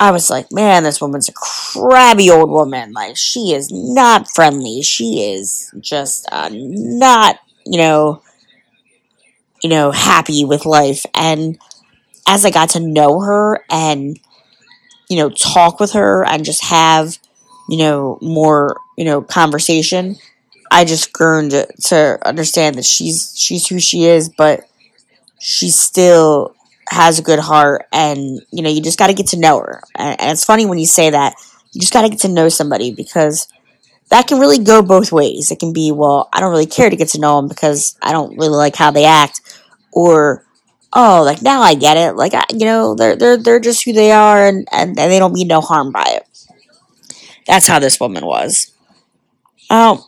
I 0.00 0.12
was 0.12 0.30
like, 0.30 0.50
man, 0.52 0.84
this 0.84 1.00
woman's 1.00 1.28
a 1.28 1.32
crabby 1.32 2.30
old 2.30 2.50
woman. 2.50 2.92
Like 2.92 3.16
she 3.16 3.52
is 3.54 3.70
not 3.70 4.28
friendly. 4.34 4.82
She 4.82 5.32
is 5.34 5.72
just 5.80 6.26
uh, 6.32 6.50
not, 6.52 7.38
you 7.66 7.78
know, 7.78 8.22
you 9.62 9.70
know, 9.70 9.90
happy 9.90 10.44
with 10.44 10.64
life. 10.66 11.04
And 11.14 11.58
as 12.26 12.44
I 12.44 12.50
got 12.50 12.70
to 12.70 12.80
know 12.80 13.20
her 13.20 13.64
and 13.70 14.18
you 15.08 15.16
know 15.16 15.30
talk 15.30 15.80
with 15.80 15.92
her 15.92 16.24
and 16.26 16.44
just 16.44 16.64
have 16.64 17.18
you 17.68 17.78
know 17.78 18.18
more 18.22 18.76
you 18.98 19.04
know 19.04 19.22
conversation, 19.22 20.16
I 20.70 20.84
just 20.84 21.10
yearned 21.20 21.52
to, 21.52 21.68
to 21.86 22.18
understand 22.26 22.76
that 22.76 22.86
she's 22.86 23.34
she's 23.36 23.66
who 23.68 23.80
she 23.80 24.06
is, 24.06 24.28
but 24.28 24.62
she's 25.40 25.78
still 25.78 26.54
has 26.90 27.20
a 27.20 27.22
good 27.22 27.38
heart 27.38 27.86
and 27.92 28.40
you 28.50 28.62
know 28.62 28.68
you 28.68 28.82
just 28.82 28.98
got 28.98 29.06
to 29.06 29.14
get 29.14 29.28
to 29.28 29.38
know 29.38 29.58
her. 29.60 29.80
And, 29.94 30.20
and, 30.20 30.30
it's 30.32 30.44
funny 30.44 30.66
when 30.66 30.78
you 30.78 30.86
say 30.86 31.10
that 31.10 31.34
you 31.72 31.80
just 31.80 31.92
got 31.92 32.02
to 32.02 32.08
get 32.08 32.20
to 32.20 32.28
know 32.28 32.48
somebody 32.48 32.92
because 32.92 33.46
that 34.08 34.26
can 34.26 34.40
really 34.40 34.58
go 34.58 34.82
both 34.82 35.12
ways. 35.12 35.52
It 35.52 35.60
can 35.60 35.72
be 35.72 35.92
well 35.92 36.28
i 36.32 36.40
don't 36.40 36.50
really 36.50 36.66
care 36.66 36.90
to 36.90 36.96
get 36.96 37.08
to 37.10 37.20
know 37.20 37.36
them 37.36 37.48
because 37.48 37.96
i 38.02 38.12
don't 38.12 38.36
really 38.36 38.56
like 38.56 38.74
how 38.74 38.90
they 38.90 39.04
act 39.04 39.40
or 39.92 40.44
oh 40.92 41.22
like 41.24 41.42
now 41.42 41.62
i 41.62 41.74
get 41.74 41.96
it. 41.96 42.16
Like 42.16 42.34
I, 42.34 42.44
you 42.50 42.66
know 42.66 42.94
they're 42.96 43.16
they're 43.16 43.36
they're 43.36 43.60
just 43.60 43.84
who 43.84 43.92
they 43.92 44.10
are 44.10 44.44
and, 44.44 44.66
and 44.72 44.98
and 44.98 45.12
they 45.12 45.18
don't 45.20 45.32
mean 45.32 45.48
no 45.48 45.60
harm 45.60 45.92
by 45.92 46.04
it. 46.08 46.26
That's 47.46 47.68
how 47.68 47.78
this 47.78 48.00
woman 48.00 48.26
was. 48.26 48.72
Um 49.70 50.02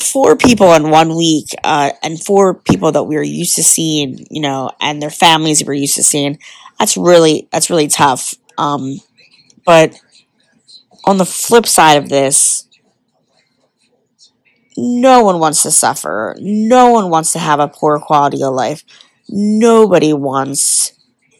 four 0.00 0.36
people 0.36 0.72
in 0.74 0.90
one 0.90 1.16
week, 1.16 1.48
uh, 1.62 1.90
and 2.02 2.22
four 2.22 2.54
people 2.54 2.92
that 2.92 3.04
we 3.04 3.16
were 3.16 3.22
used 3.22 3.56
to 3.56 3.62
seeing, 3.62 4.26
you 4.30 4.40
know, 4.40 4.70
and 4.80 5.00
their 5.00 5.10
families 5.10 5.62
we 5.62 5.70
are 5.70 5.74
used 5.74 5.96
to 5.96 6.02
seeing. 6.02 6.38
That's 6.78 6.96
really 6.96 7.48
that's 7.52 7.70
really 7.70 7.88
tough. 7.88 8.34
Um, 8.58 9.00
but 9.64 9.98
on 11.04 11.18
the 11.18 11.24
flip 11.24 11.66
side 11.66 11.98
of 11.98 12.08
this, 12.08 12.66
no 14.76 15.22
one 15.22 15.38
wants 15.38 15.62
to 15.62 15.70
suffer. 15.70 16.34
No 16.38 16.90
one 16.90 17.10
wants 17.10 17.32
to 17.32 17.38
have 17.38 17.60
a 17.60 17.68
poor 17.68 18.00
quality 18.00 18.42
of 18.42 18.54
life. 18.54 18.84
Nobody 19.28 20.12
wants 20.12 20.92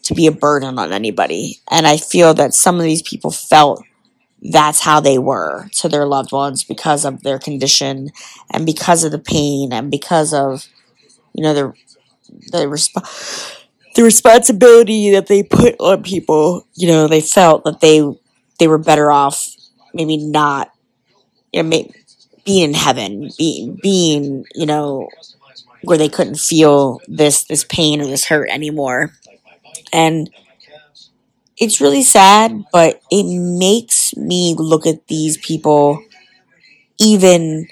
to 0.03 0.13
be 0.13 0.27
a 0.27 0.31
burden 0.31 0.79
on 0.79 0.93
anybody. 0.93 1.59
And 1.69 1.85
I 1.85 1.97
feel 1.97 2.33
that 2.35 2.53
some 2.53 2.77
of 2.77 2.83
these 2.83 3.01
people 3.01 3.31
felt 3.31 3.83
that's 4.51 4.81
how 4.81 4.99
they 4.99 5.17
were 5.17 5.67
to 5.73 5.89
their 5.89 6.05
loved 6.05 6.31
ones 6.31 6.63
because 6.63 7.05
of 7.05 7.23
their 7.23 7.39
condition 7.39 8.09
and 8.51 8.65
because 8.65 9.03
of 9.03 9.11
the 9.11 9.19
pain 9.19 9.73
and 9.73 9.89
because 9.91 10.33
of 10.33 10.67
you 11.33 11.43
know 11.43 11.53
the 11.53 11.73
the 12.51 12.59
resp- 12.65 13.65
the 13.95 14.03
responsibility 14.03 15.11
that 15.11 15.27
they 15.27 15.43
put 15.43 15.75
on 15.79 16.03
people. 16.03 16.67
You 16.75 16.87
know 16.87 17.07
they 17.07 17.21
felt 17.21 17.63
that 17.65 17.81
they 17.81 18.03
they 18.59 18.67
were 18.67 18.77
better 18.77 19.11
off 19.11 19.51
maybe 19.93 20.17
not 20.17 20.71
you 21.53 21.63
know 21.63 21.69
maybe 21.69 21.93
being 22.45 22.69
in 22.69 22.73
heaven 22.73 23.29
being 23.37 23.79
being 23.81 24.45
you 24.55 24.65
know 24.65 25.09
where 25.83 25.97
they 25.97 26.09
couldn't 26.09 26.39
feel 26.39 26.99
this 27.07 27.43
this 27.45 27.63
pain 27.63 28.01
or 28.01 28.07
this 28.07 28.25
hurt 28.25 28.49
anymore. 28.49 29.11
And 29.93 30.29
it's 31.57 31.79
really 31.81 32.03
sad, 32.03 32.65
but 32.71 33.01
it 33.11 33.23
makes 33.25 34.15
me 34.15 34.55
look 34.57 34.85
at 34.85 35.07
these 35.07 35.37
people 35.37 36.03
even 36.99 37.67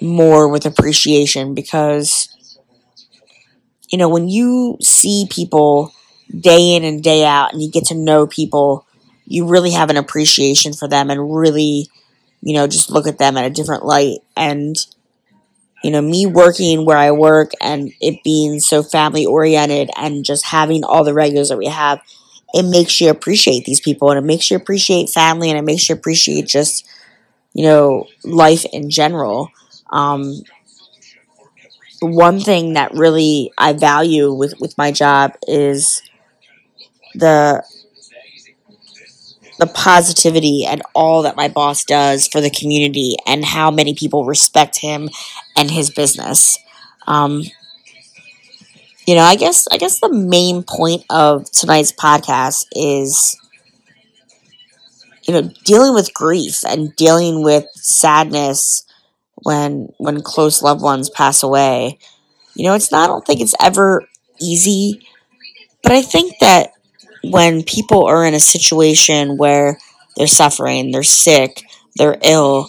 more 0.00 0.48
with 0.48 0.66
appreciation 0.66 1.54
because 1.54 2.28
you 3.88 3.98
know 3.98 4.08
when 4.08 4.28
you 4.28 4.76
see 4.80 5.26
people 5.30 5.92
day 6.38 6.74
in 6.74 6.84
and 6.84 7.02
day 7.02 7.24
out 7.24 7.52
and 7.52 7.62
you 7.62 7.70
get 7.70 7.84
to 7.84 7.94
know 7.94 8.26
people 8.26 8.86
you 9.26 9.46
really 9.46 9.70
have 9.70 9.90
an 9.90 9.96
appreciation 9.96 10.72
for 10.72 10.88
them 10.88 11.10
and 11.10 11.34
really 11.34 11.88
you 12.42 12.54
know 12.54 12.66
just 12.66 12.90
look 12.90 13.06
at 13.06 13.18
them 13.18 13.36
in 13.36 13.44
a 13.44 13.50
different 13.50 13.84
light. 13.84 14.18
And 14.36 14.76
you 15.82 15.90
know 15.90 16.00
me 16.00 16.26
working 16.26 16.84
where 16.84 16.96
i 16.96 17.10
work 17.10 17.52
and 17.60 17.92
it 18.00 18.22
being 18.24 18.60
so 18.60 18.82
family 18.82 19.26
oriented 19.26 19.90
and 19.96 20.24
just 20.24 20.46
having 20.46 20.84
all 20.84 21.04
the 21.04 21.14
regulars 21.14 21.48
that 21.48 21.58
we 21.58 21.66
have 21.66 22.00
it 22.56 22.64
makes 22.64 23.00
you 23.00 23.10
appreciate 23.10 23.64
these 23.64 23.80
people 23.80 24.10
and 24.10 24.18
it 24.18 24.24
makes 24.26 24.50
you 24.50 24.56
appreciate 24.56 25.10
family 25.10 25.50
and 25.50 25.58
it 25.58 25.62
makes 25.64 25.88
you 25.88 25.94
appreciate 25.94 26.46
just 26.46 26.88
you 27.54 27.64
know 27.64 28.06
life 28.24 28.64
in 28.72 28.90
general. 28.90 29.50
Um, 29.90 30.42
one 32.00 32.40
thing 32.40 32.74
that 32.74 32.92
really 32.92 33.50
i 33.58 33.72
value 33.72 34.32
with 34.32 34.54
with 34.60 34.76
my 34.76 34.92
job 34.92 35.32
is 35.48 36.02
the 37.14 37.62
the 39.58 39.66
positivity 39.66 40.64
and 40.66 40.82
all 40.94 41.22
that 41.22 41.36
my 41.36 41.48
boss 41.48 41.84
does 41.84 42.28
for 42.28 42.40
the 42.40 42.50
community 42.50 43.16
and 43.26 43.44
how 43.44 43.70
many 43.70 43.94
people 43.94 44.24
respect 44.24 44.78
him 44.80 45.08
and 45.56 45.70
his 45.70 45.90
business. 45.90 46.58
Um, 47.06 47.44
you 49.06 49.14
know, 49.14 49.22
I 49.22 49.36
guess 49.36 49.66
I 49.70 49.76
guess 49.78 50.00
the 50.00 50.12
main 50.12 50.62
point 50.62 51.04
of 51.10 51.50
tonight's 51.50 51.92
podcast 51.92 52.66
is 52.72 53.38
you 55.26 55.34
know, 55.34 55.50
dealing 55.64 55.94
with 55.94 56.14
grief 56.14 56.64
and 56.64 56.94
dealing 56.96 57.42
with 57.42 57.64
sadness 57.74 58.86
when 59.42 59.92
when 59.98 60.22
close 60.22 60.62
loved 60.62 60.82
ones 60.82 61.10
pass 61.10 61.42
away. 61.42 61.98
You 62.54 62.64
know, 62.64 62.74
it's 62.74 62.92
not 62.92 63.04
I 63.04 63.06
don't 63.08 63.26
think 63.26 63.40
it's 63.40 63.54
ever 63.60 64.04
easy, 64.40 65.06
but 65.82 65.92
I 65.92 66.02
think 66.02 66.38
that 66.40 66.72
when 67.24 67.64
people 67.64 68.06
are 68.06 68.24
in 68.24 68.34
a 68.34 68.40
situation 68.40 69.36
where 69.36 69.78
they're 70.16 70.26
suffering, 70.26 70.92
they're 70.92 71.02
sick, 71.02 71.62
they're 71.96 72.18
ill, 72.22 72.68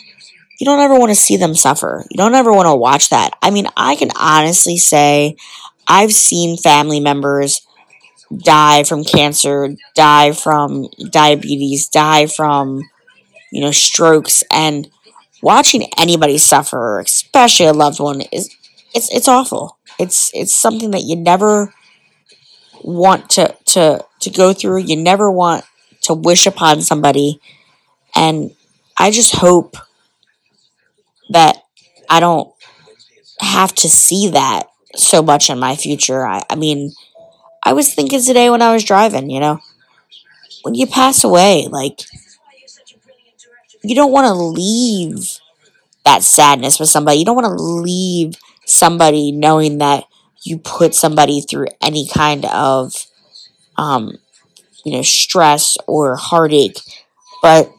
you 0.60 0.65
don't 0.65 0.79
ever 0.79 1.00
want 1.00 1.12
to 1.12 1.15
see 1.15 1.38
them 1.38 1.53
suffer. 1.53 2.03
You 2.10 2.17
don't 2.17 2.34
ever 2.34 2.51
want 2.51 2.67
to 2.67 2.75
watch 2.75 3.10
that. 3.10 3.38
I 3.41 3.51
mean, 3.51 3.67
I 3.77 3.96
can 3.96 4.10
honestly 4.20 4.77
say 4.77 5.38
I've 5.88 6.13
seen 6.13 6.58
family 6.58 7.00
members 7.00 7.62
die 8.38 8.84
from 8.84 9.03
cancer, 9.03 9.75
die 9.96 10.34
from 10.34 10.88
diabetes, 11.12 11.88
die 11.89 12.27
from, 12.27 12.82
you 13.51 13.62
know, 13.62 13.72
strokes 13.72 14.44
and 14.51 14.89
watching 15.41 15.89
anybody 15.98 16.38
suffer, 16.38 17.00
especially 17.00 17.67
a 17.67 17.74
loved 17.74 18.00
one 18.00 18.22
is 18.32 18.50
it's 18.94 19.13
it's 19.13 19.27
awful. 19.27 19.77
It's 20.00 20.32
it's 20.34 20.56
something 20.56 20.91
that 20.91 21.03
you 21.03 21.15
never 21.15 21.74
want 22.84 23.29
to 23.32 23.56
to 23.65 24.06
to 24.22 24.29
go 24.29 24.53
through. 24.53 24.79
You 24.79 24.96
never 24.96 25.32
want 25.32 25.65
to 26.03 26.13
wish 26.13 26.46
upon 26.48 26.82
somebody 26.82 27.39
and 28.15 28.51
I 28.98 29.12
just 29.12 29.36
hope 29.36 29.77
that 31.29 31.63
I 32.10 32.20
don't 32.20 32.51
have 33.39 33.74
to 33.75 33.89
see 33.89 34.29
that 34.29 34.67
so 34.96 35.22
much 35.22 35.50
in 35.50 35.60
my 35.60 35.75
future. 35.75 36.25
I, 36.25 36.44
I 36.50 36.56
mean, 36.56 36.94
I 37.63 37.74
was 37.74 37.94
thinking 37.94 38.22
today 38.22 38.50
when 38.50 38.62
I 38.62 38.74
was 38.74 38.84
driving, 38.84 39.29
you 39.29 39.39
know, 39.39 39.60
when 40.63 40.75
you 40.75 40.88
pass 40.88 41.24
away, 41.24 41.67
like, 41.70 42.01
you 43.84 43.96
don't 43.96 44.12
want 44.12 44.27
to 44.27 44.34
leave 44.34 45.39
that 46.06 46.24
sadness 46.24 46.79
with 46.79 46.89
somebody. 46.89 47.20
You 47.20 47.25
don't 47.25 47.36
want 47.36 47.58
to 47.58 47.63
leave 47.63 48.34
somebody 48.65 49.32
knowing 49.32 49.79
that 49.79 50.06
you 50.44 50.58
put 50.58 50.96
somebody 50.96 51.41
through 51.41 51.67
any 51.82 52.08
kind 52.08 52.46
of, 52.46 52.94
um, 53.77 54.17
you 54.86 54.94
know, 54.94 55.01
stress 55.01 55.77
or 55.88 56.15
heartache. 56.15 56.79
But 57.41 57.72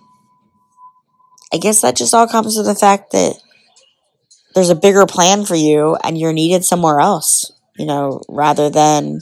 I 1.52 1.56
guess 1.56 1.80
that 1.80 1.96
just 1.96 2.14
all 2.14 2.26
comes 2.28 2.56
to 2.56 2.62
the 2.62 2.74
fact 2.74 3.12
that 3.12 3.36
there's 4.58 4.70
a 4.70 4.74
bigger 4.74 5.06
plan 5.06 5.44
for 5.44 5.54
you 5.54 5.96
and 6.02 6.18
you're 6.18 6.32
needed 6.32 6.64
somewhere 6.64 6.98
else, 6.98 7.52
you 7.76 7.86
know, 7.86 8.20
rather 8.28 8.68
than 8.68 9.20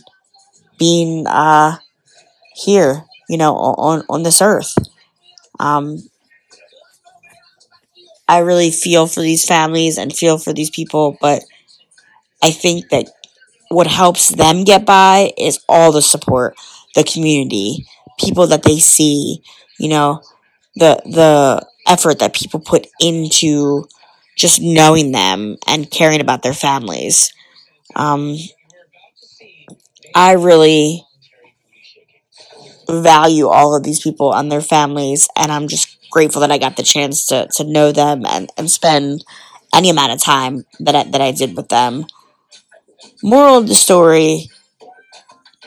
being 0.79 1.27
uh, 1.27 1.77
here, 2.55 3.05
you 3.29 3.37
know, 3.37 3.55
on, 3.55 4.03
on 4.09 4.23
this 4.23 4.41
earth. 4.41 4.75
Um, 5.61 5.99
I 8.27 8.39
really 8.39 8.71
feel 8.71 9.07
for 9.07 9.21
these 9.21 9.45
families 9.45 9.99
and 9.99 10.11
feel 10.11 10.39
for 10.39 10.55
these 10.55 10.71
people, 10.71 11.19
but 11.21 11.45
I 12.43 12.51
think 12.51 12.89
that 12.89 13.11
what 13.69 13.87
helps 13.87 14.31
them 14.31 14.65
get 14.65 14.87
by 14.87 15.33
is 15.37 15.61
all 15.69 15.93
the 15.93 16.01
support, 16.01 16.57
the 16.95 17.05
community, 17.05 17.87
people 18.19 18.47
that 18.47 18.63
they 18.63 18.79
see, 18.79 19.43
you 19.79 19.91
know, 19.91 20.23
the 20.77 20.99
the 21.05 21.67
effort 21.87 22.21
that 22.21 22.35
people 22.35 22.59
put 22.59 22.87
into 22.99 23.87
just 24.37 24.61
knowing 24.61 25.13
them 25.13 25.57
and 25.67 25.91
caring 25.91 26.21
about 26.21 26.43
their 26.43 26.55
families. 26.55 27.33
Um, 27.97 28.37
I 30.15 30.33
really 30.33 31.05
value 32.89 33.49
all 33.49 33.75
of 33.75 33.83
these 33.83 34.01
people 34.01 34.35
and 34.35 34.53
their 34.53 34.61
families, 34.61 35.27
and 35.37 35.51
I'm 35.51 35.67
just 35.67 35.99
grateful 36.11 36.41
that 36.43 36.53
I 36.53 36.59
got 36.59 36.77
the 36.77 36.83
chance 36.83 37.27
to, 37.27 37.49
to 37.57 37.65
know 37.65 37.91
them 37.91 38.25
and, 38.27 38.51
and 38.57 38.71
spend 38.71 39.25
any 39.75 39.91
amount 39.91 40.13
of 40.13 40.23
time 40.23 40.65
that 40.81 40.95
I, 40.95 41.03
that 41.05 41.21
I 41.21 41.33
did 41.33 41.57
with 41.57 41.69
them. 41.69 42.07
Moral 43.23 43.59
of 43.59 43.69
the 43.69 43.75
story: 43.75 44.49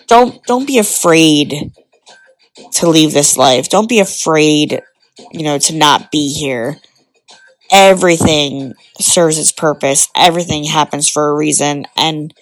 Don't 0.07 0.43
don't 0.45 0.67
be 0.67 0.77
afraid 0.77 1.71
to 2.73 2.89
leave 2.89 3.13
this 3.13 3.37
life. 3.37 3.69
Don't 3.69 3.89
be 3.89 3.99
afraid, 3.99 4.81
you 5.31 5.43
know, 5.43 5.57
to 5.57 5.75
not 5.75 6.11
be 6.11 6.31
here 6.31 6.79
everything 7.71 8.73
serves 8.99 9.37
its 9.37 9.51
purpose. 9.51 10.09
Everything 10.15 10.63
happens 10.63 11.09
for 11.09 11.29
a 11.29 11.35
reason. 11.35 11.85
And 11.95 12.33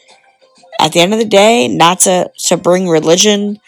at 0.79 0.93
the 0.93 0.99
end 0.99 1.13
of 1.13 1.19
the 1.19 1.25
day, 1.25 1.67
not 1.67 1.99
to, 2.01 2.31
to 2.45 2.57
bring 2.57 2.87
religion 2.87 3.59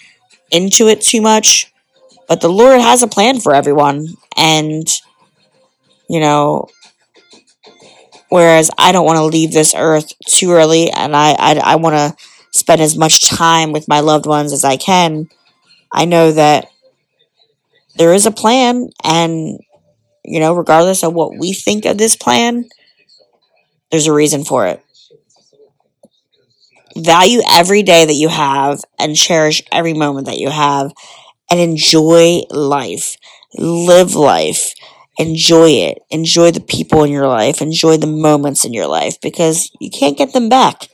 into 0.52 0.88
it 0.88 1.02
too 1.02 1.22
much, 1.22 1.72
but 2.28 2.42
the 2.42 2.50
Lord 2.50 2.80
has 2.82 3.04
a 3.04 3.08
plan 3.08 3.40
for 3.40 3.54
everyone. 3.54 4.08
And, 4.38 4.88
you 6.10 6.20
know, 6.20 6.68
whereas 8.30 8.70
I 8.78 8.92
don't 8.92 9.06
want 9.06 9.18
to 9.18 9.24
leave 9.24 9.52
this 9.52 9.74
earth 9.76 10.14
too 10.28 10.52
early 10.52 10.92
and 10.92 11.16
I, 11.16 11.32
I, 11.32 11.62
I 11.64 11.76
want 11.76 11.96
to 11.96 12.26
spend 12.52 12.82
as 12.82 12.98
much 12.98 13.28
time 13.30 13.72
with 13.72 13.88
my 13.88 14.00
loved 14.00 14.26
ones 14.26 14.54
as 14.54 14.64
I 14.64 14.78
can, 14.78 15.30
I 15.92 16.06
know 16.06 16.32
that 16.32 16.70
there 17.96 18.14
is 18.14 18.26
a 18.26 18.32
plan 18.32 18.90
and 19.04 19.60
you 20.30 20.40
know, 20.40 20.54
regardless 20.56 21.04
of 21.04 21.14
what 21.14 21.38
we 21.38 21.54
think 21.54 21.86
of 21.86 21.98
this 21.98 22.16
plan, 22.16 22.66
there's 23.92 24.08
a 24.08 24.14
reason 24.14 24.44
for 24.44 24.68
it. 24.68 24.84
Value 26.98 27.42
every 27.50 27.84
day 27.84 28.06
that 28.06 28.14
you 28.14 28.30
have 28.30 28.82
and 29.00 29.16
cherish 29.16 29.62
every 29.72 29.94
moment 29.94 30.26
that 30.28 30.38
you 30.40 30.50
have 30.50 30.92
and 31.50 31.60
enjoy 31.60 32.42
life. 32.52 33.18
Live 33.58 34.16
life. 34.16 34.74
Enjoy 35.20 35.70
it. 35.70 36.00
Enjoy 36.12 36.52
the 36.52 36.62
people 36.62 37.04
in 37.04 37.12
your 37.12 37.28
life. 37.28 37.62
Enjoy 37.62 37.98
the 37.98 38.08
moments 38.08 38.66
in 38.66 38.74
your 38.74 38.88
life 38.88 39.20
because 39.22 39.72
you 39.80 39.90
can't 39.92 40.18
get 40.18 40.34
them 40.34 40.50
back. 40.50 40.90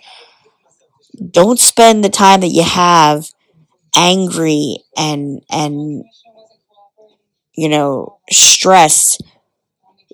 Don't 1.31 1.59
spend 1.59 2.03
the 2.03 2.09
time 2.09 2.41
that 2.41 2.47
you 2.49 2.63
have 2.63 3.29
angry 3.95 4.77
and 4.97 5.41
and 5.51 6.05
you 7.57 7.69
know 7.69 8.19
stressed 8.29 9.23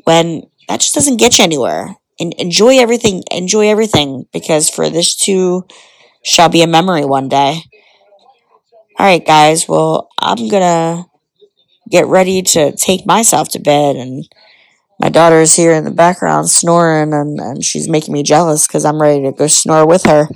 when 0.03 0.43
that 0.67 0.79
just 0.81 0.95
doesn't 0.95 1.17
get 1.17 1.37
you 1.37 1.43
anywhere. 1.43 1.95
And 2.19 2.33
enjoy 2.33 2.77
everything, 2.77 3.23
enjoy 3.31 3.69
everything, 3.69 4.27
because 4.31 4.69
for 4.69 4.89
this 4.89 5.15
too 5.15 5.65
shall 6.23 6.49
be 6.49 6.61
a 6.61 6.67
memory 6.67 7.03
one 7.03 7.29
day. 7.29 7.63
All 8.99 9.05
right, 9.07 9.25
guys. 9.25 9.67
Well, 9.67 10.09
I'm 10.19 10.47
gonna 10.47 11.07
get 11.89 12.05
ready 12.05 12.41
to 12.43 12.73
take 12.73 13.05
myself 13.05 13.49
to 13.49 13.59
bed, 13.59 13.95
and 13.95 14.27
my 14.99 15.09
daughter 15.09 15.41
is 15.41 15.55
here 15.55 15.71
in 15.73 15.83
the 15.83 15.91
background 15.91 16.49
snoring, 16.49 17.13
and, 17.13 17.39
and 17.39 17.63
she's 17.63 17.89
making 17.89 18.13
me 18.13 18.21
jealous 18.23 18.67
because 18.67 18.85
I'm 18.85 19.01
ready 19.01 19.23
to 19.23 19.31
go 19.31 19.47
snore 19.47 19.87
with 19.87 20.03
her. 20.05 20.27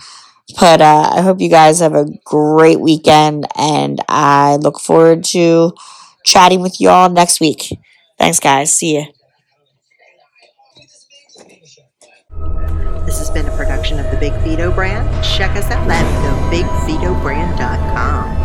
But 0.59 0.81
uh, 0.81 1.11
I 1.15 1.21
hope 1.21 1.41
you 1.41 1.49
guys 1.49 1.79
have 1.79 1.95
a 1.95 2.07
great 2.23 2.79
weekend, 2.79 3.45
and 3.55 3.99
I 4.09 4.55
look 4.57 4.79
forward 4.79 5.23
to 5.25 5.73
chatting 6.25 6.61
with 6.61 6.79
you 6.79 6.89
all 6.89 7.09
next 7.09 7.39
week. 7.39 7.77
Thanks, 8.17 8.39
guys. 8.39 8.73
See 8.73 8.95
you. 8.95 9.05
This 13.05 13.19
has 13.19 13.29
been 13.29 13.45
a 13.47 13.55
production 13.55 13.99
of 13.99 14.09
the 14.09 14.17
Big 14.17 14.33
Vito 14.41 14.71
brand. 14.71 15.07
Check 15.23 15.51
us 15.51 15.69
out 15.71 15.88
at 15.89 16.51
thebigvitobrand.com. 16.51 18.44